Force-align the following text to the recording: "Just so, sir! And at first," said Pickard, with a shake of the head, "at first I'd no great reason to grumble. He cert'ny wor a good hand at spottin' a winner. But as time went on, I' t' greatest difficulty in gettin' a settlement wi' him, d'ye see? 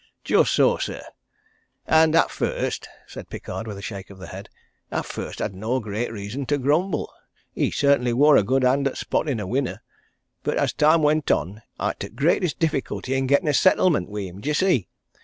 "Just 0.23 0.51
so, 0.55 0.77
sir! 0.77 1.03
And 1.85 2.15
at 2.15 2.31
first," 2.31 2.89
said 3.05 3.29
Pickard, 3.29 3.67
with 3.67 3.77
a 3.77 3.83
shake 3.83 4.09
of 4.09 4.17
the 4.17 4.25
head, 4.25 4.49
"at 4.91 5.05
first 5.05 5.39
I'd 5.39 5.53
no 5.53 5.79
great 5.79 6.11
reason 6.11 6.47
to 6.47 6.57
grumble. 6.57 7.13
He 7.53 7.69
cert'ny 7.69 8.11
wor 8.11 8.35
a 8.35 8.41
good 8.41 8.63
hand 8.63 8.87
at 8.87 8.97
spottin' 8.97 9.39
a 9.39 9.45
winner. 9.45 9.83
But 10.41 10.57
as 10.57 10.73
time 10.73 11.03
went 11.03 11.29
on, 11.29 11.61
I' 11.79 11.93
t' 11.93 12.09
greatest 12.09 12.57
difficulty 12.57 13.13
in 13.13 13.27
gettin' 13.27 13.47
a 13.47 13.53
settlement 13.53 14.09
wi' 14.09 14.21
him, 14.21 14.41
d'ye 14.41 14.53
see? 14.53 14.87